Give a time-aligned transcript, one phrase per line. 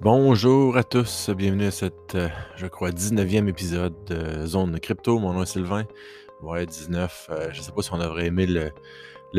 [0.00, 5.18] Bonjour à tous, bienvenue à cette, euh, je crois, 19e épisode de Zone Crypto.
[5.18, 5.84] Mon nom est Sylvain.
[6.42, 7.28] Ouais, 19.
[7.30, 8.72] euh, je sais pas si on devrait aimer le,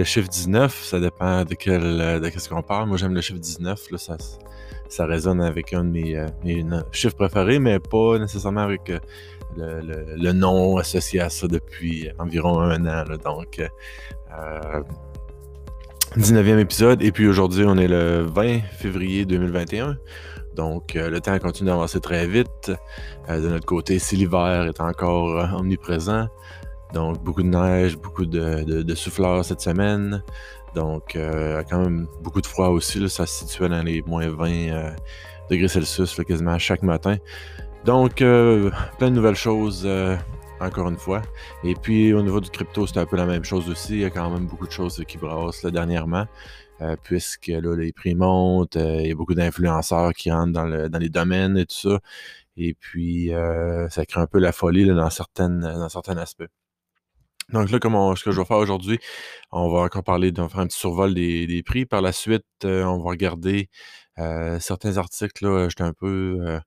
[0.04, 0.84] chiffre 19.
[0.84, 2.88] Ça dépend de quel euh, de qu'est-ce qu'on parle.
[2.88, 3.90] Moi, j'aime le chiffre 19.
[3.92, 4.18] Là, ça,
[4.88, 8.92] ça résonne avec un de mes, mes chiffres préférés, mais pas nécessairement avec
[9.58, 9.82] le,
[10.16, 13.04] le- nom associé à ça depuis environ un an.
[13.26, 13.68] Donc, euh,
[14.38, 14.82] euh,
[16.18, 17.02] 19e épisode.
[17.02, 19.98] Et puis aujourd'hui, on est le 20 février 2021.
[20.56, 22.72] Donc, euh, le temps continue d'avancer très vite.
[23.30, 26.28] Euh, de notre côté, si l'hiver est encore euh, omniprésent,
[26.94, 30.24] donc beaucoup de neige, beaucoup de, souffleurs cette semaine.
[30.76, 33.08] Donc, quand même beaucoup de froid aussi.
[33.10, 34.92] ça se situait dans les moins 20 euh,
[35.50, 37.18] degrés Celsius quasiment chaque matin.
[37.86, 38.26] Donc, plein
[39.00, 39.88] de nouvelles choses,
[40.62, 41.22] encore une fois.
[41.64, 43.94] Et puis, au niveau du crypto, c'est un peu la même chose aussi.
[43.94, 46.26] Il y a quand même beaucoup de choses qui brassent dernièrement.
[46.82, 50.66] Euh, puisque là, les prix montent, euh, il y a beaucoup d'influenceurs qui rentrent dans,
[50.66, 52.00] le- dans les domaines et tout ça.
[52.58, 56.48] Et puis, euh, ça crée un peu la folie là, dans, certaines, dans certains aspects.
[57.54, 57.80] Donc là,
[58.16, 59.00] ce que je vais faire aujourd'hui,
[59.52, 61.86] on va encore parler, on va faire un petit survol des, des prix.
[61.86, 63.70] Par la suite, on va regarder
[64.60, 65.68] certains articles.
[65.70, 66.60] J'étais un peu,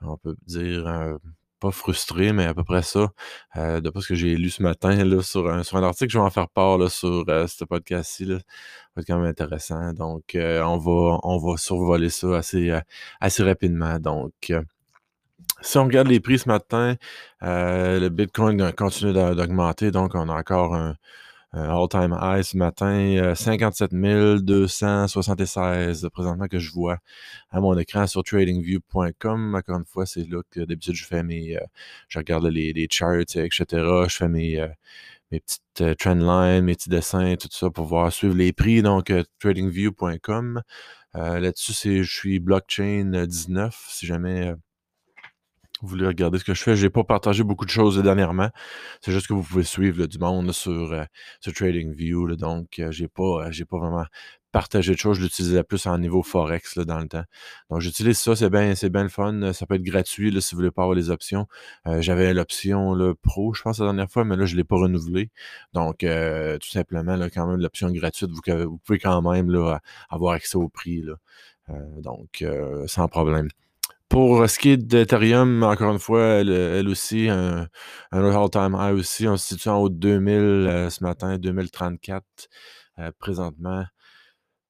[0.00, 1.18] on peut dire,
[1.60, 3.08] pas frustré, mais à peu près ça,
[3.56, 6.12] euh, de ce que j'ai lu ce matin sur, un, sur un article.
[6.12, 8.26] Je vais en faire part là, sur euh, ce podcast-ci.
[8.26, 9.92] Ça va être quand même intéressant.
[9.92, 12.72] Donc, euh, on, va, on va survoler ça assez,
[13.20, 13.98] assez rapidement.
[13.98, 14.52] Donc,
[15.60, 16.96] si on regarde les prix ce matin,
[17.40, 20.94] le Bitcoin continue d'a- d'augmenter, donc on a encore un
[21.52, 23.92] all-time high ce matin, euh, 57
[24.42, 26.98] 276 présentement que je vois
[27.50, 29.54] à mon écran sur tradingview.com.
[29.54, 31.60] Encore une fois, c'est là que d'habitude je fais mes, euh,
[32.08, 33.64] je regarde les, les charts, etc.
[34.08, 34.68] Je fais mes, euh,
[35.30, 38.82] mes petites euh, trendlines, mes petits dessins, tout ça pour voir suivre les prix.
[38.82, 40.62] Donc, euh, tradingview.com.
[41.16, 44.54] Euh, Là-dessus, je suis blockchain euh, 19, si jamais.
[45.82, 46.76] Vous voulez regarder ce que je fais?
[46.76, 48.50] Je n'ai pas partagé beaucoup de choses dernièrement.
[49.00, 51.04] C'est juste que vous pouvez suivre du monde euh,
[51.40, 52.36] sur TradingView.
[52.36, 54.04] donc, euh, j'ai pas, euh, j'ai pas vraiment
[54.50, 55.18] partagé de choses.
[55.18, 57.22] Je l'utilisais plus en niveau Forex dans le temps.
[57.70, 58.34] Donc, j'utilise ça.
[58.34, 59.52] C'est bien, c'est bien le fun.
[59.52, 61.46] Ça peut être gratuit si vous voulez pas avoir les options.
[61.86, 64.76] Euh, J'avais l'option Pro, je pense, la dernière fois, mais là, je ne l'ai pas
[64.76, 65.30] renouvelé.
[65.74, 69.78] Donc, tout simplement, quand même, l'option gratuite, vous, pouvez quand même
[70.10, 71.04] avoir accès au prix.
[72.02, 72.44] Donc,
[72.86, 73.48] sans problème.
[74.08, 77.68] Pour ce qui est d'Ethereum, encore une fois, elle, aussi, un,
[78.12, 79.28] all-time high aussi.
[79.28, 82.24] On se situe en haut de 2000 euh, ce matin, 2034
[82.98, 83.84] euh, présentement.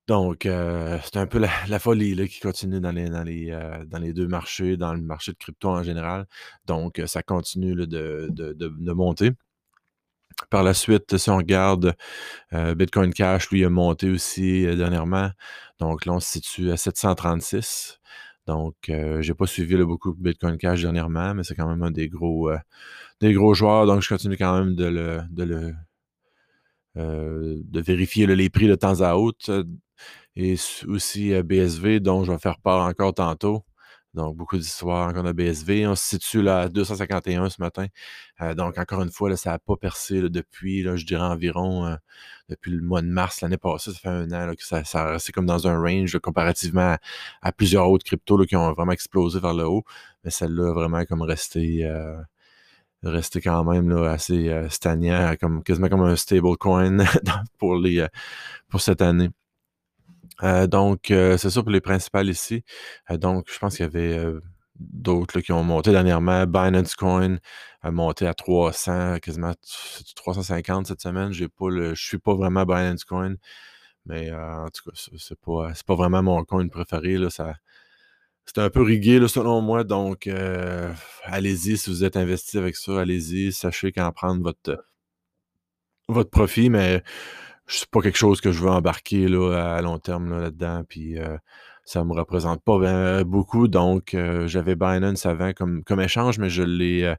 [0.08, 4.78] Donc, euh, c'est un peu la, folie là, qui continue dans les, euh, deux marchés,
[4.78, 6.26] dans le marché de crypto en général.
[6.64, 9.32] Donc, euh, ça continue de, de, monter.
[10.50, 11.94] Par la suite, si on regarde
[12.54, 15.30] euh, Bitcoin Cash, lui a monté aussi euh, dernièrement.
[15.78, 17.98] Donc là, on se situe à 736.
[18.48, 22.08] Donc, euh, j'ai pas suivi beaucoup Bitcoin Cash dernièrement, mais c'est quand même un des
[22.08, 22.58] gros, euh,
[23.20, 23.86] des gros joueurs.
[23.86, 25.74] Donc, je continue quand même de le, de le
[26.96, 29.50] euh, de vérifier les prix de temps à autre.
[29.50, 29.64] euh,
[30.36, 30.56] Et
[30.88, 33.64] aussi BSV, dont je vais faire part encore tantôt.
[34.14, 35.86] Donc, beaucoup d'histoires encore de BSV.
[35.86, 37.86] On se situe là, à 251 ce matin.
[38.40, 41.86] Euh, donc, encore une fois, là, ça n'a pas percé depuis, là, je dirais environ
[41.86, 41.96] euh,
[42.48, 43.92] depuis le mois de mars l'année passée.
[43.92, 46.96] Ça fait un an que ça, ça a resté comme dans un range comparativement
[47.42, 49.84] à, plusieurs autres cryptos qui ont vraiment explosé vers le haut.
[50.24, 52.16] Mais celle-là a vraiment comme resté, euh,
[53.02, 56.98] resté quand même là, assez stagnant, comme, quasiment comme un stablecoin
[57.58, 58.06] pour, les,
[58.70, 59.30] pour cette année.
[60.42, 62.62] Euh, donc, euh, c'est ça pour les principales ici.
[63.10, 64.20] Euh, donc, je pense qu'il y avait
[64.76, 66.46] d'autres qui ont monté dernièrement.
[66.46, 67.38] Binance Coin
[67.82, 71.32] a monté à 300, quasiment c'est 350 cette semaine?
[71.32, 73.34] J'ai pas le, je suis pas vraiment Binance Coin,
[74.06, 77.18] mais en tout cas, c'est pas, pas vraiment mon coin préféré.
[77.18, 77.54] Là, ça,
[78.46, 79.84] c'est un peu rigué selon moi.
[79.84, 80.28] Donc,
[81.24, 83.00] allez-y si vous êtes investi avec ça.
[83.00, 83.52] Allez-y.
[83.52, 84.84] Sachez qu'en prendre votre,
[86.08, 87.02] votre profit, mais
[87.68, 90.84] c'est pas quelque chose que je veux embarquer là, à long terme là, là-dedans.
[90.88, 91.36] Puis euh,
[91.84, 93.68] ça me représente pas ben, beaucoup.
[93.68, 97.14] Donc, euh, j'avais Binance avant comme, comme échange, mais je l'ai euh,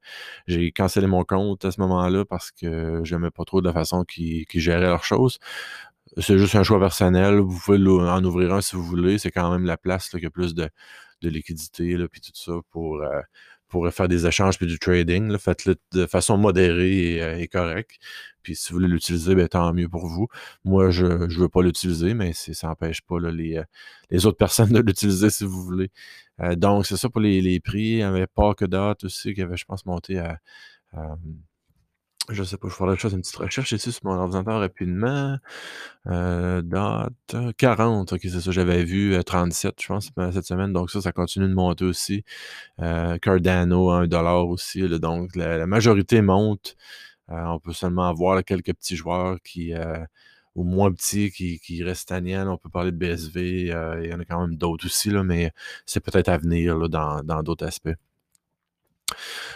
[0.48, 4.04] j'ai cancellé mon compte à ce moment-là parce que j'aimais pas trop de la façon
[4.06, 5.40] qu'ils géraient leurs choses.
[6.18, 7.40] C'est juste un choix personnel.
[7.40, 9.18] Vous pouvez en ouvrir un si vous voulez.
[9.20, 10.70] C'est quand même la place là, qui a plus de,
[11.22, 13.22] de liquidité, là, tout ça pour, euh,
[13.70, 15.38] pour faire des échanges puis du trading.
[15.38, 18.00] Faites-le de façon modérée et, euh, et correcte.
[18.44, 20.28] Puis si vous voulez l'utiliser, ben, tant mieux pour vous.
[20.66, 23.64] Moi, je ne veux pas l'utiliser, mais ça n'empêche pas les, euh,
[24.10, 25.92] les autres personnes de l'utiliser si vous voulez.
[26.42, 27.80] Euh, donc, c'est ça pour les, les prix.
[27.80, 30.40] Il y avait Polkadot aussi qui avait, je pense, monté à
[32.32, 34.60] Je sais pas, il faudrait que je fasse une petite recherche ici sur mon ordinateur
[34.60, 35.38] rapidement.
[36.08, 41.02] Heu, date 40, OK, c'est ça, j'avais vu, 37, je pense, cette semaine, donc ça,
[41.02, 42.24] ça continue de monter aussi.
[42.82, 46.76] Euh, Cardano à 1 aussi, là, donc la, la majorité monte.
[47.32, 50.06] Euh, on peut seulement avoir quelques petits joueurs qui, euh,
[50.56, 52.48] ou moins petits qui, qui restent stagnants.
[52.54, 53.42] On peut parler de BSV,
[54.04, 55.52] il y en a quand même d'autres aussi, là, mais
[55.86, 56.88] c'est peut-être à venir là,
[57.24, 57.96] dans d'autres aspects.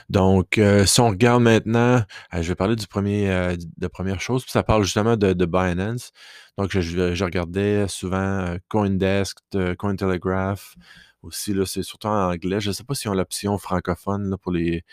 [0.09, 2.03] Donc, euh, si on regarde maintenant,
[2.33, 5.45] euh, je vais parler du premier, euh, de première chose, puis ça parle justement de,
[5.45, 6.11] Binance.
[6.57, 9.37] Donc, je, regardais souvent Coindesk,
[9.77, 10.75] Cointelegraph.
[11.23, 12.59] Aussi, c'est surtout en anglais.
[12.59, 14.83] Je ne sais pas si on l'option francophone pour les,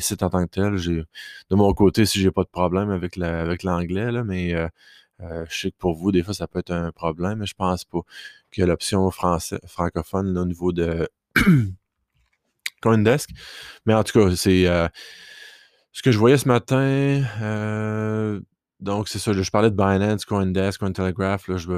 [0.00, 0.76] sites en tant que tel.
[1.50, 4.52] De mon côté, si j'ai pas de problème avec l'anglais, mais
[5.20, 7.84] je sais que pour vous, des fois, ça peut être un problème, mais je pense
[7.84, 8.00] pas
[8.62, 11.08] a l'option francophone là, au niveau de
[12.82, 13.30] Coindesk.
[13.86, 14.88] Mais en tout cas, c'est euh,
[15.92, 17.22] ce que je voyais ce matin.
[17.42, 18.40] Euh,
[18.80, 19.32] donc, c'est ça.
[19.32, 21.48] je parlais de Binance, Coindesk, Cointelegraph.
[21.48, 21.70] Là, je,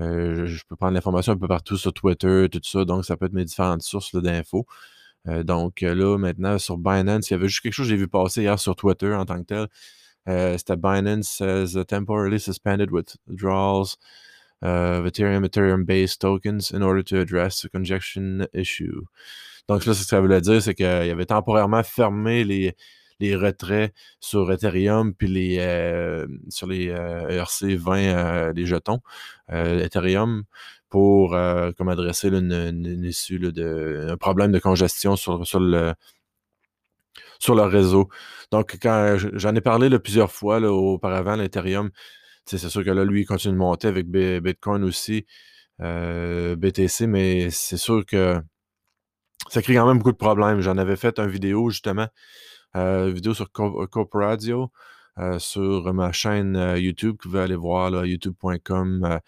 [0.00, 2.84] euh, je, peux prendre l'information un peu partout sur Twitter, tout ça.
[2.84, 4.66] Donc, ça peut être mes différentes sources d'infos.
[5.44, 8.42] donc, là, maintenant, sur Binance, il y avait juste quelque chose que j'ai vu passer
[8.42, 10.58] hier sur Twitter en tant que tel.
[10.58, 13.96] C'était Binance says temporarily suspended withdrawals
[14.62, 19.06] of Ethereum, Ethereum-based tokens in order to address the congestion issue.
[19.68, 22.76] Donc là, ce que ça voulait dire, c'est qu'il avait temporairement fermé les,
[23.20, 29.00] les retraits sur Ethereum puis les euh, sur les ERC20 euh, les jetons
[29.52, 30.44] euh, Ethereum
[30.88, 31.30] pour
[31.76, 35.94] comme adresser une, issue de un problème de congestion sur, sur le
[37.38, 38.08] sur réseau.
[38.50, 41.90] Donc, quand j'en ai parlé plusieurs fois auparavant, l'Ethereum,
[42.46, 45.26] c'est sûr que là, lui, il continue de monter avec Bitcoin aussi,
[45.80, 48.40] BTC, mais c'est sûr que
[49.48, 50.60] ça crée quand même beaucoup de problèmes.
[50.60, 52.08] J'en avais fait une vidéo, justement,
[52.76, 54.70] euh, une vidéo sur Corporadio,
[55.18, 59.20] euh, sur ma chaîne euh, YouTube, que vous pouvez aller voir, youtube.com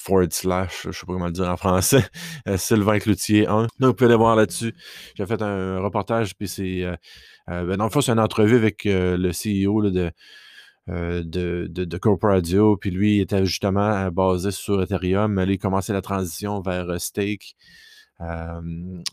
[0.00, 2.04] forward slash, je ne sais pas comment le dire en français,
[2.56, 3.62] Sylvain Cloutier 1.
[3.62, 4.72] Donc, vous pouvez aller voir là-dessus.
[5.16, 6.84] J'ai fait un reportage, puis c'est,
[7.48, 10.12] ben, dans le fond, c'est une entrevue avec le CEO de,
[10.86, 15.92] de, de, de Corporadio, puis lui, il était justement basé sur Ethereum, mais il commençait
[15.92, 17.56] la transition vers Stake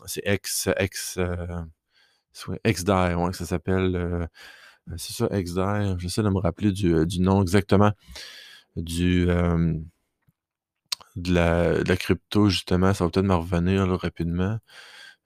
[0.06, 1.46] c'est X, X, euh,
[2.66, 3.96] XDAI, ouais, ça s'appelle.
[3.96, 4.28] Euh,
[4.98, 5.96] c'est ça, XDAI.
[6.00, 7.92] J'essaie de me rappeler du, euh, nom exactement
[8.76, 9.26] du,
[11.16, 12.94] de, la, crypto, justement.
[12.94, 14.60] Ça va peut-être me revenir rapidement.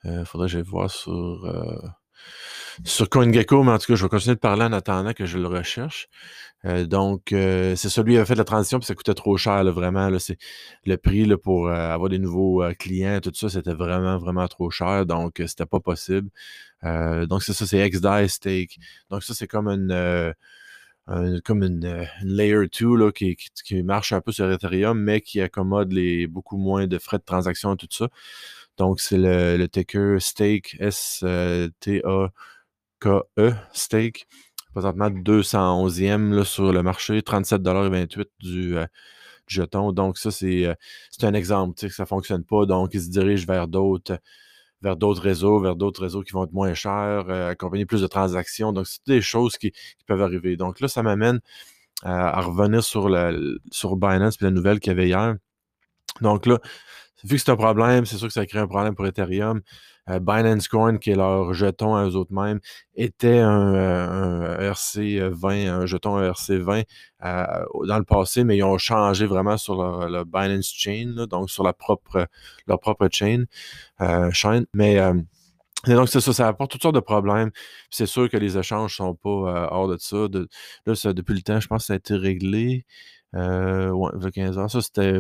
[0.04, 1.46] Il faudrait que j'aille voir sur,
[2.86, 5.38] sur CoinGecko, mais en tout cas, je vais continuer de parler en attendant que je
[5.38, 6.08] le recherche.
[6.66, 9.64] Euh, donc, euh, c'est celui qui a fait la transition, puis ça coûtait trop cher,
[9.72, 10.10] vraiment.
[10.10, 15.06] Le prix pour euh, avoir des nouveaux clients, tout ça, c'était vraiment, vraiment trop cher.
[15.06, 16.30] Donc, c'était pas possible.
[16.84, 18.78] donc, c'est ça, c'est XDAI Stake.
[19.10, 20.34] Donc, ça, c'est comme une.
[21.08, 26.28] une, layer 2 là, qui, qui, marche un peu sur Ethereum, mais qui accommode les,
[26.28, 28.10] beaucoup moins de frais de transaction et tout ça.
[28.80, 32.30] Donc, c'est le, le ticker Stake, S-T-A.
[33.00, 34.28] KE Stake,
[34.74, 38.86] présentement 211e là, sur le marché, 37,28$ du, euh,
[39.48, 39.92] du jeton.
[39.92, 40.74] Donc, ça, c'est euh,
[41.22, 42.66] un exemple que ça ne fonctionne pas.
[42.66, 44.20] Donc, ils se dirigent vers d'autres
[44.82, 48.08] vers d'autres réseaux, vers d'autres réseaux qui vont être moins chers, euh, accompagner plus de
[48.08, 48.72] transactions.
[48.72, 49.74] Donc, c'est des choses qui,
[50.08, 50.56] peuvent arriver.
[50.58, 51.42] Donc là, ça m'amène
[52.04, 53.10] à, revenir sur,
[53.72, 55.36] sur Binance et la nouvelle qu'il y avait hier.
[56.22, 56.60] Donc là,
[57.24, 59.62] vu que c'est un problème, c'est sûr que ça crée un problème pour Ethereum.
[60.10, 62.60] Euh, Binance Coin, qui est leur jeton à eux autres mêmes,
[62.96, 66.86] était un, euh, RC20, un jeton ERC20
[67.26, 67.46] euh,
[67.88, 71.64] dans le passé, mais ils ont changé vraiment sur leur, le Binance Chain, donc sur
[71.64, 72.28] la propre,
[72.68, 73.46] leur propre chain.
[74.32, 74.64] chain.
[74.74, 75.00] Mais
[75.88, 77.52] donc, c'est ça, ça apporte toutes sortes de problèmes.
[77.90, 80.28] C'est sûr que les échanges ne sont pas hors de ça.
[80.86, 82.86] là, depuis le temps, je pense que ça a été réglé.
[83.36, 84.72] Euh, ouais, 15 heures.
[84.72, 85.20] Ça, c'était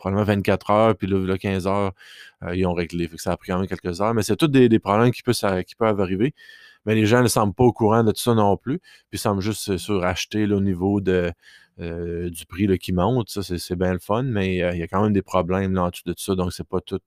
[0.00, 1.92] probablement 24 heures, puis là, 15 heures,
[2.42, 3.08] euh, ils ont réglé.
[3.16, 4.14] ça a pris quand même quelques heures.
[4.14, 6.34] Mais c'est tous des, problèmes qui peuvent, arriver.
[6.86, 8.78] Mais les gens ne semblent pas au courant de tout ça non plus.
[8.78, 11.30] Puis ils semblent juste suracheter au niveau de,
[11.80, 13.28] euh, du prix qui monte.
[13.30, 15.84] Ça, c'est bien le fun, mais euh, il y a quand même des problèmes là,
[15.84, 16.34] en dessous de tout ça.
[16.34, 17.00] Donc, c'est pas tout.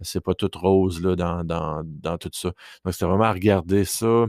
[0.00, 2.52] c'est pas tout rose là, dans, dans, dans tout ça.
[2.84, 4.26] Donc, c'était vraiment à regarder ça.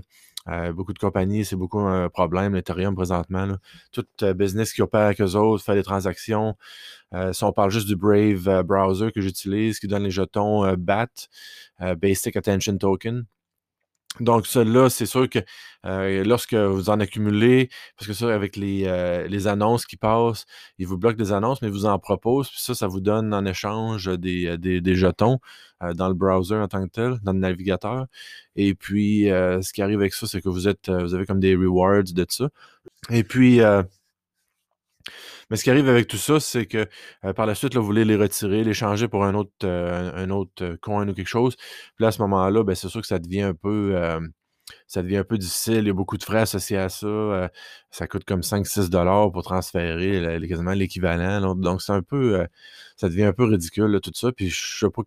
[0.48, 3.48] Euh, beaucoup de compagnies, c'est beaucoup un problème, l'Ethereum présentement.
[3.92, 6.56] Tout euh, business qui opère avec eux autres, fait des transactions.
[7.14, 11.08] Euh, si on parle juste du Brave browser que j'utilise, qui donne les jetons BAT,
[11.98, 13.26] Basic Attention Token.
[14.20, 15.40] Donc celle-là, c'est sûr que,
[15.86, 20.46] heu, lorsque vous en accumulez parce que ça avec les, heu, les annonces qui passent,
[20.78, 23.34] ils vous bloquent des annonces, mais ils vous en proposent, puis ça, ça vous donne
[23.34, 25.40] en échange, des, heu, des jetons,
[25.96, 28.06] dans le browser en tant que tel, dans le navigateur.
[28.56, 31.56] Et puis, ce qui arrive avec ça, c'est que vous êtes, vous avez comme des
[31.56, 32.50] rewards de ça.
[33.12, 33.62] Et puis,
[35.52, 36.88] mais ce qui arrive avec tout ça, c'est que,
[37.26, 39.68] heu, par la suite, là, vous voulez les retirer, les changer pour un autre, heu,
[40.16, 41.58] un autre, heu, coin ou quelque chose.
[41.58, 43.96] Puis là, à ce moment-là, ben, c'est sûr que ça devient un peu,
[44.88, 45.80] ça devient un peu difficile.
[45.80, 47.52] Il y a beaucoup de frais associés à ça,
[47.92, 48.90] ça coûte comme 5-6
[49.34, 51.56] pour transférer quasiment l'équivalent.
[51.56, 52.46] Donc c'est un peu,
[52.98, 54.32] ça devient un peu ridicule, tout ça.
[54.32, 55.04] Puis je sais pas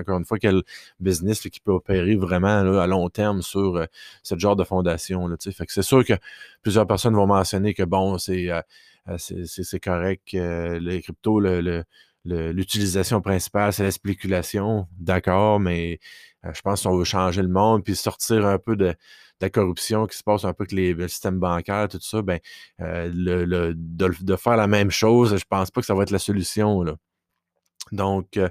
[0.00, 0.62] encore une fois, quel
[1.00, 2.48] business qui peut opérer vraiment
[2.80, 3.86] à long terme sur,
[4.22, 5.28] ce genre de fondation.
[5.40, 6.14] Fait que c'est sûr que
[6.62, 8.50] plusieurs personnes vont mentionner que bon, c'est,
[9.18, 11.40] c'est c'est correct, les cryptos,
[12.24, 14.86] l'utilisation principale, c'est la spéculation.
[14.98, 15.98] D'accord, mais,
[16.44, 18.94] heu, je pense si on veut changer le monde puis sortir un peu de
[19.40, 22.38] la corruption qui se passe un peu avec les le système bancaire, tout ça, ben,
[22.80, 26.10] heu, le de de faire la même chose, je pense pas que ça va être
[26.10, 26.96] la solution, là.
[27.92, 28.48] Donc, heu,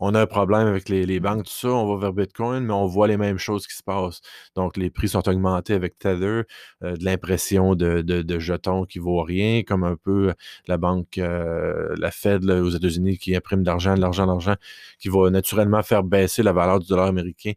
[0.00, 2.72] on a un problème avec les les banques, tout ça, on va vers Bitcoin, mais
[2.72, 4.20] on voit les mêmes choses qui se passent.
[4.56, 6.42] Donc les prix sont augmentés avec Tether,
[6.82, 10.32] heu, de l'impression de de de jetons qui vaut rien, comme un peu
[10.66, 14.54] la banque, la Fed, là, aux États-Unis qui imprime de l'argent, de l'argent, de l'argent,
[14.98, 17.52] qui va naturellement faire baisser la valeur du dollar américain,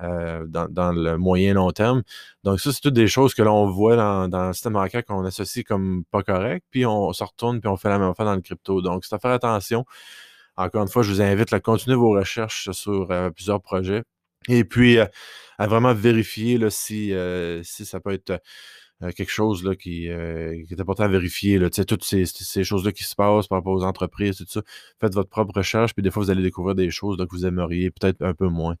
[0.00, 2.02] dans dans le moyen long terme.
[2.44, 5.24] Donc ça, c'est toutes des choses que l'on voit dans dans le système bancaire qu'on
[5.24, 8.34] associe comme pas correct, puis on se retourne, puis on fait la même affaire dans
[8.34, 8.80] le crypto.
[8.82, 9.84] Donc c'est à faire attention.
[10.58, 14.02] Encore une fois, je vous invite à continuer vos recherches sur, heu, plusieurs projets
[14.48, 15.06] et puis, heu,
[15.58, 18.40] à vraiment vérifier là si, heu, si ça peut être,
[19.16, 21.70] quelque chose là qui, est important à vérifier là.
[21.70, 24.62] Toutes ces choses-là qui se passent par rapport aux entreprises, tout ça.
[25.00, 27.92] Faites votre propre recherche, puis des fois, vous allez découvrir des choses que vous aimeriez
[27.92, 28.74] peut-être un peu moins.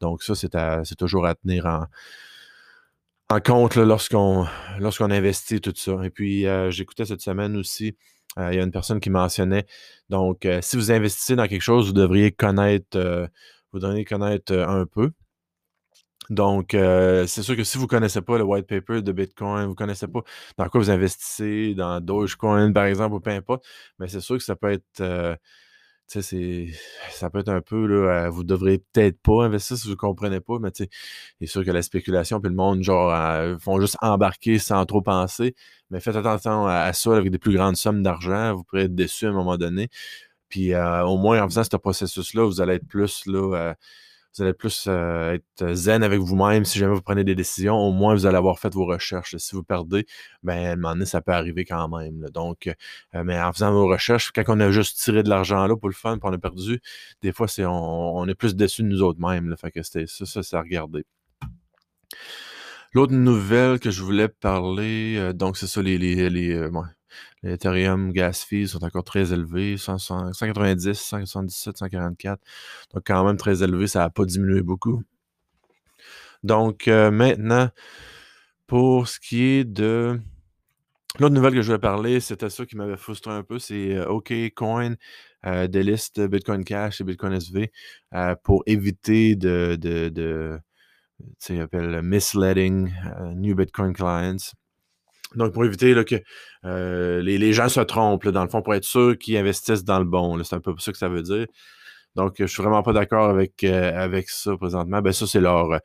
[0.00, 4.46] Donc ça, c'est toujours à tenir en compte lorsqu'on
[4.80, 7.96] lorsqu'on investit tout ça et puis, j'écoutais cette semaine aussi,
[8.38, 9.66] il y a une personne qui mentionnait
[10.08, 13.28] donc, heu, si vous investissez dans quelque chose, vous devriez connaître, heu,
[13.72, 15.10] vous devriez connaître, un peu.
[16.30, 20.06] Donc, c'est sûr que si vous connaissez pas le white paper de Bitcoin, vous connaissez
[20.06, 20.20] pas
[20.58, 23.64] dans quoi vous investissez, dans Dogecoin par exemple ou peu importe,
[23.98, 25.38] mais c'est sûr que ça peut être,
[26.10, 26.68] tu sais,
[27.10, 30.58] ça peut être un peu là, vous devrez peut-être pas investir si vous comprenez pas,
[30.60, 30.90] mais tu sais,
[31.40, 35.02] c'est sûr que la spéculation puis le monde genre, heu, font juste embarquer sans trop
[35.02, 35.54] penser,
[35.90, 39.26] mais faites attention à ça avec des plus grandes sommes d'argent, vous pourrez être déçus
[39.26, 39.88] à un moment donné.
[40.48, 43.74] Puis, heu, au moins en faisant ce processus-là, vous allez être plus là, heu,
[44.36, 47.76] vous allez plus, heu, être zen avec vous-même si jamais vous prenez des décisions.
[47.76, 49.36] Au moins, vous allez avoir fait vos recherches.
[49.38, 50.06] Si vous perdez,
[50.42, 52.26] ben, à un moment donné, ça peut arriver quand même.
[52.32, 55.76] Donc, heu, mais en faisant vos recherches, quand on a juste tiré de l'argent là
[55.76, 56.80] pour le fun, puis on a perdu,
[57.22, 59.54] des fois, c'est on est plus déçus de nous autres mêmes.
[59.60, 61.04] Fait que c'était ça ça, c'est à regarder.
[62.92, 66.68] L'autre nouvelle que je voulais parler, heu, donc c'est ça les les les,
[67.42, 72.38] les Ethereum gas fees sont encore très élevés, cent cent 190-177-144.
[72.94, 75.02] Donc quand même très élevé, ça a pas diminué beaucoup.
[76.42, 77.68] Donc, heu, maintenant,
[78.66, 80.18] pour ce qui est de
[81.20, 84.06] l'autre nouvelle que je voulais parler, c'était ça qui m'avait frustré un peu, c'est, heu,
[84.10, 84.94] OKCoin,
[85.46, 87.72] heu, déliste Bitcoin Cash et Bitcoin SV,
[88.44, 90.58] pour éviter de de de
[91.20, 92.92] tu sais, ils appellent misleading,
[93.36, 94.38] new Bitcoin clients.
[95.36, 96.16] Donc pour éviter là que,
[96.66, 99.98] heu, les les gens se trompent dans le fond, pour être sûr qu'ils investissent dans
[100.00, 101.46] le bon c'est un peu ça que ça veut dire.
[102.16, 105.02] Donc, je suis vraiment pas d'accord avec, heu, avec ça présentement.
[105.02, 105.80] Ben ça, c'est leur,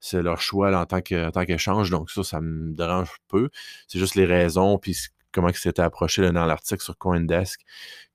[0.00, 3.50] c'est leur choix en tant qu'échange, donc ça, ça me dérange peu.
[3.88, 4.94] C'est juste les raisons puis
[5.34, 7.60] comment que c'était approché dans l'article sur CoinDesk,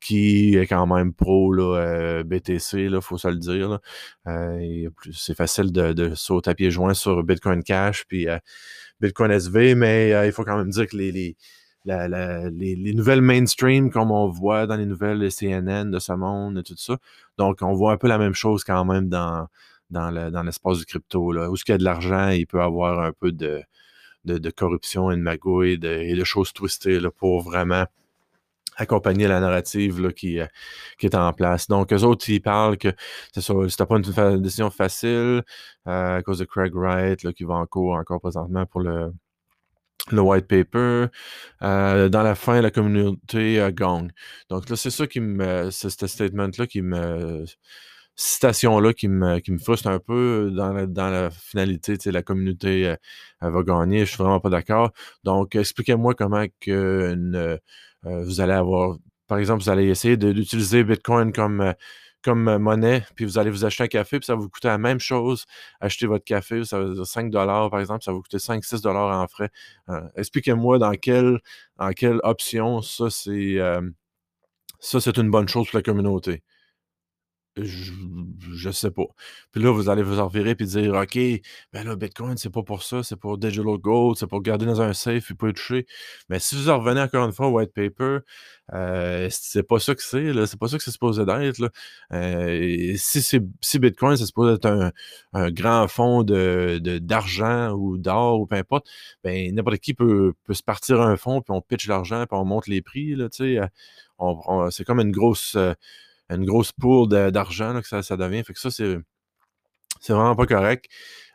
[0.02, 3.80] qui est quand même pro là, heu, BTC là, faut se le dire
[4.96, 8.40] plus c'est facile de sauter à pieds joints sur Bitcoin Cash puis, heu,
[9.02, 11.36] Bitcoin SV, mais, il faut quand même dire que les
[12.94, 16.76] nouvelles mainstream comme on voit dans les nouvelles, les CNN de ce monde et tout
[16.78, 16.98] ça.
[17.38, 19.48] Donc on voit un peu la même chose quand même dans
[19.90, 21.50] dans le dans l'espace du crypto là.
[21.50, 23.62] Où est-ce qu'il y a de l'argent, il peut avoir un peu de
[24.26, 27.86] de corruption et de magouilles de et de choses twistées pour vraiment
[28.80, 31.68] accompagner la narrative là qui, est en place.
[31.68, 32.90] Donc eux autres, ils parlent que
[33.36, 35.44] c'était pas une décision facile,
[35.88, 39.12] heu, à cause de Craig Wright qui va en cours encore présentement pour le
[40.12, 41.08] white paper.
[41.62, 44.12] Heu, dans la fin, la communauté, gagne.
[44.50, 47.46] Donc là, c'est ça qui me c'est ce statement-là qui me
[48.22, 52.82] citation-là qui me qui me frustre un peu dans la dans la finalité, la communauté,
[53.42, 54.00] elle va gagner.
[54.02, 54.92] Je suis vraiment pas d'accord.
[55.24, 57.60] Donc expliquez-moi comment qu'une, heu,
[58.04, 58.98] vous allez avoir
[59.28, 61.74] par exemple, vous allez essayer d'utiliser Bitcoin comme, heu,
[62.24, 64.78] comme monnaie, puis vous allez vous acheter un café, puis ça va vous coûter la
[64.80, 65.46] même chose,
[65.80, 69.28] acheter votre café, ça va dire 5 par exemple, ça va vous coûter 5-6 en
[69.28, 69.50] frais.
[70.16, 71.40] Expliquez-moi dans quelle,
[71.96, 73.58] quelle option ça, c'est
[75.18, 76.44] une bonne chose pour la communauté.
[77.64, 77.92] Je,
[78.54, 79.06] je sais pas.
[79.52, 81.16] Puis là, vous allez vous en virer puis dire OK,
[81.74, 84.82] ben là, Bitcoin, c'est pas pour ça, c'est pour digital gold, c'est pour garder dans
[84.82, 85.86] un safe et pas toucher.
[86.30, 88.20] Mais si vous en revenez encore une fois au white paper,
[88.74, 90.34] euh, c'est pas ça que c'est.
[90.46, 91.72] C'est pas ça que c'est supposé d'être.
[92.14, 94.92] Euh, si, si Bitcoin, c'est supposé être un,
[95.34, 98.88] un grand fonds de, d'argent ou d'or ou peu importe,
[99.24, 102.46] ben n'importe qui peut, peut se partir un fonds, puis on pitch l'argent, puis on
[102.46, 103.16] monte les prix.
[103.16, 103.28] Là,
[104.20, 105.56] on, c'est comme une grosse.
[105.56, 105.74] Euh,
[106.30, 108.44] une grosse pool d'argent que ça, devient.
[108.44, 108.98] Fait que ça, c'est,
[110.00, 110.86] c'est vraiment pas correct.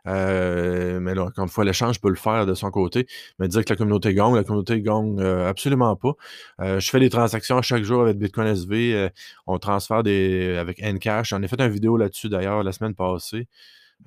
[0.06, 3.06] Euh, mais là, encore une fois, l'échange peut le faire de son côté.
[3.38, 6.12] Mais dire que la communauté gagne, la communauté gagne euh, absolument pas.
[6.60, 9.10] Euh, je fais des transactions chaque jour avec Bitcoin SV.
[9.46, 11.30] on transfère des avec Encash.
[11.30, 13.48] J'en ai fait une vidéo là-dessus d'ailleurs la semaine passée.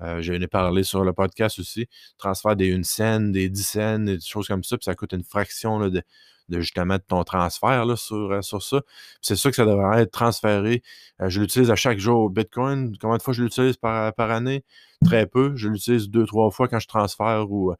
[0.00, 1.88] J'en ai parlé sur le podcast aussi.
[2.18, 4.76] Transfert des une scène, des 10 cents, des choses comme ça.
[4.76, 6.02] Puis ça coûte une fraction là, de,
[6.48, 8.82] de justement de ton transfert sur, euh, sur ça.
[9.20, 10.82] C'est ça que ça devrait être transféré.
[11.20, 12.30] Euh, je l'utilise à chaque jour.
[12.30, 14.64] Bitcoin, combien de fois je l'utilise par, par année?
[15.04, 15.54] Très peu.
[15.56, 17.74] Je l'utilise deux, trois fois quand je transfère ou,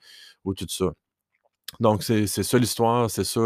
[0.44, 0.92] ou tout ça.
[1.80, 3.40] Donc, c'est ça l'histoire, c'est ça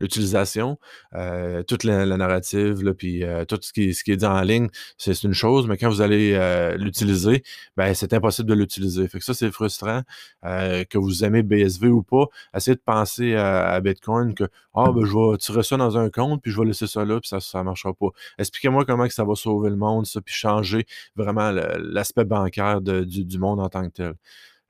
[0.00, 0.78] l'utilisation,
[1.14, 5.32] euh, toute la, narrative, puis euh, tout ce qui, est dit en ligne, c'est une
[5.32, 7.42] chose, mais quand vous allez euh, l'utiliser,
[7.76, 9.08] ben c'est impossible de l'utiliser.
[9.08, 10.02] Fait que ça, c'est frustrant.
[10.42, 15.12] que vous aimez BSV ou pas, essayez de penser à, Bitcoin que Ah, ben je
[15.12, 17.64] vais tirer ça dans un compte, puis je vais laisser ça là, puis ça ne
[17.64, 18.08] marchera pas.
[18.38, 20.84] Expliquez-moi comment ça va sauver le monde, ça, puis changer
[21.16, 24.14] vraiment l'aspect bancaire du monde en tant que tel.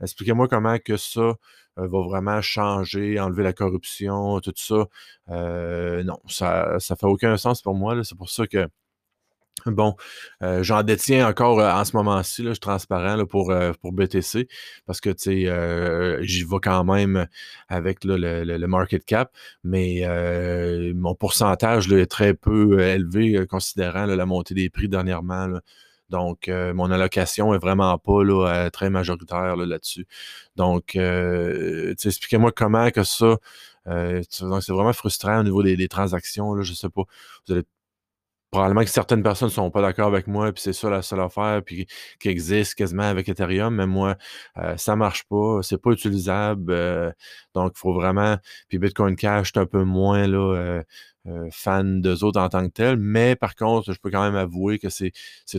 [0.03, 1.21] Expliquez-moi comment que ça
[1.79, 4.87] euh, va vraiment changer, enlever la corruption, tout ça.
[5.31, 8.03] Euh, non, ça ne fait aucun sens pour moi.
[8.05, 8.69] C'est pour ça que
[9.67, 9.95] Bon,
[10.43, 13.53] euh, j'en détiens encore en ce moment-ci, je suis transparent pour,
[13.93, 14.49] BTC
[14.87, 15.13] parce que
[16.23, 17.29] j'y vais quand même
[17.69, 19.31] avec le, market cap,
[19.63, 20.03] mais
[20.95, 25.61] mon pourcentage est très peu élevé considérant la montée des prix dernièrement.
[26.13, 30.07] Donc, euh, mon allocation est vraiment pas là, euh, très majoritaire là-dessus.
[30.57, 33.39] Donc, euh, expliquez-moi comment que ça.
[33.87, 36.55] c'est vraiment frustrant au niveau des, transactions.
[36.55, 37.05] Là, je sais pas.
[38.53, 41.21] Probablement que certaines personnes ne sont pas d'accord avec moi, puis c'est ça la seule
[41.21, 41.87] affaire, puis
[42.21, 44.17] qui existe quasiment avec Ethereum, mais moi,
[44.57, 47.15] ça ça marche pas, c'est pas utilisable,
[47.55, 48.37] donc il faut vraiment,
[48.69, 50.83] puis Bitcoin Cash, est un peu moins là,
[51.29, 54.35] euh, fan d'eux autres en tant que tel, mais par contre, je peux quand même
[54.35, 55.13] avouer que c'est,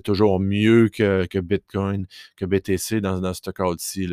[0.03, 4.07] toujours mieux que, Bitcoin, que BTC dans, dans ce cas-ci.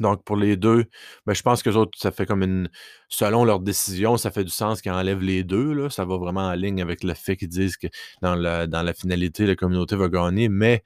[0.00, 0.84] Donc, pour les deux,
[1.26, 2.68] ben, je pense que autres, ça fait comme une.
[3.08, 5.88] Selon leur décision, ça fait du sens qu'ils enlèvent les deux.
[5.90, 7.86] Ça va vraiment en ligne avec le fait qu'ils disent que
[8.22, 10.48] dans la, finalité, la communauté va gagner.
[10.48, 10.84] Mais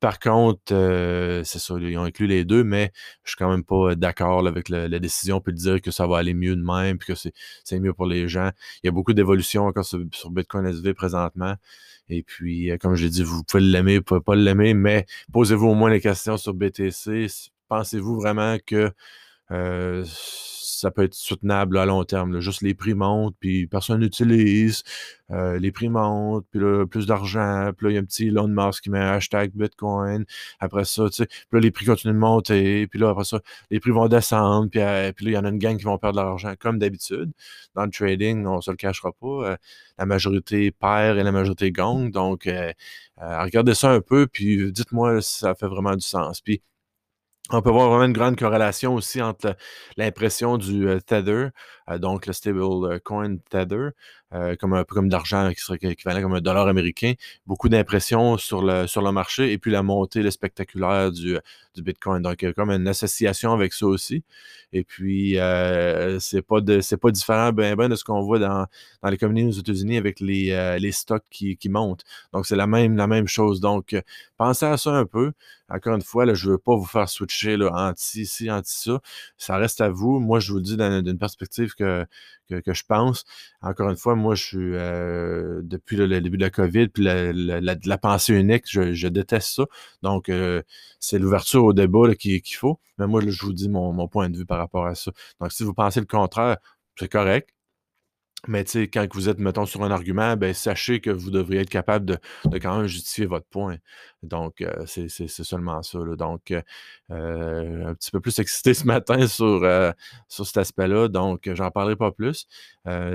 [0.00, 2.92] par contre, euh, c'est ça, ils ont inclus les deux, mais
[3.24, 6.18] je suis quand même pas d'accord avec la, décision, puis de dire que ça va
[6.18, 7.18] aller mieux de même, puis que
[7.64, 8.50] c'est mieux pour les gens.
[8.82, 9.98] Il y a beaucoup d'évolutions encore sur,
[10.30, 11.54] Bitcoin SV présentement.
[12.08, 15.06] Et puis, euh, comme je l'ai dit, vous pouvez l'aimer, vous pouvez pas l'aimer, mais
[15.32, 17.55] posez-vous au moins les questions sur BTC.
[17.68, 18.92] Pensez-vous vraiment que
[19.50, 20.04] euh,
[20.76, 22.40] ça peut être soutenable à long terme.
[22.40, 24.82] Juste les prix montent, puis personne n'utilise.
[25.30, 27.70] Euh, les prix montent, puis là, plus d'argent.
[27.76, 30.24] Puis là, il y a un petit Elon Musk qui met un hashtag Bitcoin.
[30.60, 32.86] Après ça, tu sais, puis là, les prix continuent de monter.
[32.88, 34.68] Puis là, après ça, les prix vont descendre.
[34.70, 36.54] Puis, euh, puis là, il y en a une gang qui vont perdre de l'argent,
[36.58, 37.32] comme d'habitude.
[37.74, 39.26] Dans le trading, on ne se le cachera pas.
[39.52, 39.56] Euh,
[39.98, 42.10] la majorité perd et la majorité gagne.
[42.10, 42.48] Donc,
[43.18, 46.40] regardez ça un peu, puis dites-moi si ça fait vraiment du sens.
[46.42, 46.60] Puis,
[47.50, 49.56] on peut voir vraiment une grande corrélation aussi entre
[49.96, 51.48] l'impression du euh, Tether,
[51.90, 53.90] euh, donc le stablecoin Tether,
[54.36, 57.14] euh, comme un peu comme d'argent qui serait équivalent comme un dollar américain,
[57.46, 61.38] beaucoup d'impressions sur le, sur le marché et puis la montée le spectaculaire du,
[61.74, 62.22] du Bitcoin.
[62.22, 64.24] Donc, il y a comme une association avec ça aussi.
[64.72, 68.66] Et puis, euh, c'est pas de pas différent ben, ben de ce qu'on voit dans,
[69.02, 72.04] dans les communautés aux États-Unis avec les, euh, les stocks qui, qui, montent.
[72.32, 73.60] Donc, c'est la même, la même chose.
[73.60, 73.94] Donc,
[74.36, 75.32] pensez à ça un peu.
[75.68, 79.00] Encore une fois, là, je ne veux pas vous faire switcher là, anti-ci, anti-ça.
[79.38, 80.20] Ça reste à vous.
[80.20, 82.06] Moi, je vous le dis d'une perspective que,
[82.46, 83.24] que, je pense.
[83.62, 87.32] Encore une fois, moi, je suis euh, depuis le, début de la COVID, puis la,
[87.32, 89.64] la, pensée unique, je, déteste ça.
[90.02, 90.62] Donc, euh,
[91.00, 92.78] c'est l'ouverture au débat qu'il faut.
[92.98, 95.10] Mais moi, je vous dis mon, point de vue par rapport à ça.
[95.40, 96.58] Donc, si vous pensez le contraire,
[96.98, 97.50] c'est correct.
[98.48, 101.62] Mais tu sais, quand vous êtes, mettons, sur un argument, ben, sachez que vous devriez
[101.62, 103.78] être capable de, de quand même justifier votre point.
[104.22, 105.98] Donc, euh, c'est seulement ça.
[106.16, 106.62] Donc, euh,
[107.10, 109.62] euh, un petit peu plus excité ce matin sur,
[110.28, 111.08] sur cet aspect-là.
[111.08, 112.46] Donc, j'en parlerai pas plus.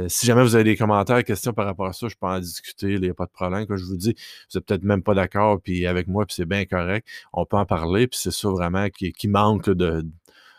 [0.07, 2.93] Si jamais vous avez des commentaires, questions par rapport à ça, je peux en discuter.
[2.93, 3.65] Il n'y a pas de problème.
[3.67, 4.13] Comme je vous dis,
[4.51, 7.07] vous n'êtes peut-être même pas d'accord avec moi, puis c'est bien correct.
[7.33, 8.07] On peut en parler.
[8.07, 10.05] Puis c'est ça vraiment qui, qui manque de,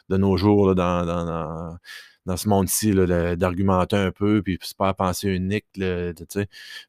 [0.08, 1.78] de nos jours dans, dans
[2.26, 2.94] dans ce monde-ci,
[3.36, 5.66] d'argumenter un peu, puis pas à penser unique.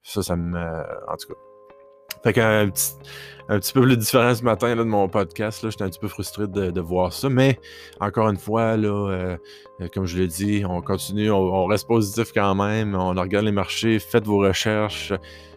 [0.03, 0.59] Ça, ça me...
[1.07, 1.39] En tout cas.
[2.23, 2.93] Fait qu'un petit,
[3.49, 5.59] un petit peu plus différent ce matin de mon podcast.
[5.69, 7.27] J'étais un petit peu frustré de, voir ça.
[7.27, 7.59] Mais
[7.99, 9.37] encore une fois, là, euh,
[9.93, 12.95] comme je l'ai dit, on continue, on, reste positif quand même.
[12.95, 15.11] On regarde les marchés, faites vos recherches,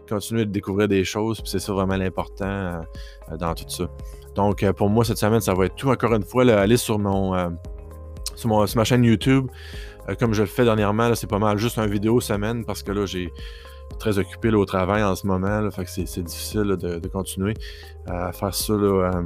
[0.08, 1.40] continuez de découvrir des choses.
[1.40, 2.80] Puis c'est ça vraiment l'important
[3.30, 3.88] euh, dans tout ça.
[4.34, 5.90] Donc euh, pour moi, cette semaine, ça va être tout.
[5.90, 7.56] Encore une fois, là, allez sur mon
[8.36, 9.48] sur, ma chaîne YouTube.
[10.08, 12.92] Euh, comme je le fais dernièrement, c'est pas mal juste un vidéo semaine parce que
[12.92, 13.32] là, j'ai
[13.98, 15.60] très occupé au travail en ce moment.
[15.60, 17.54] Là, fait que c'est difficile de, continuer
[18.06, 19.22] à faire ça là, euh,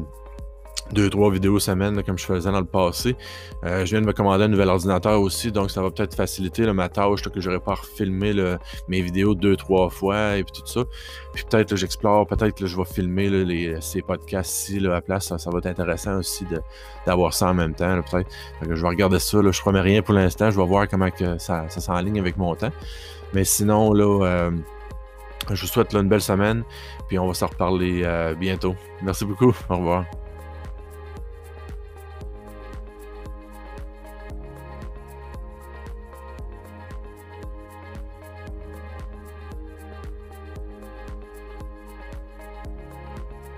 [0.93, 3.17] deux, trois vidéos semaine, comme je faisais dans le passé.
[3.65, 6.71] Euh, je viens de me commander un nouvel ordinateur aussi, donc ça va peut-être faciliter
[6.73, 8.35] ma tâche que j'aurais pas refilmé
[8.89, 10.83] mes vidéos deux, trois fois et puis tout ça.
[11.33, 15.37] Puis peut-être j'explore, peut-être que je vais filmer ces podcasts-ci à la place.
[15.37, 16.45] Ça, va être intéressant aussi
[17.07, 18.01] d'avoir ça en même temps.
[18.03, 18.31] Peut-être.
[18.63, 19.41] Je vais regarder ça.
[19.43, 20.51] Là, je promets rien pour l'instant.
[20.51, 22.73] Je vais voir comment que ça, s'enligne avec mon temps.
[23.33, 24.25] Mais sinon, là.
[24.25, 24.51] Euh,
[25.51, 26.65] je vous souhaite une belle semaine,
[27.09, 28.77] puis on va se reparler euh, bientôt.
[29.03, 29.55] Merci beaucoup.
[29.69, 30.05] Au revoir.